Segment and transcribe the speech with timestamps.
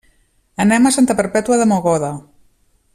[0.65, 2.11] Anem a Santa Perpètua de Mogoda.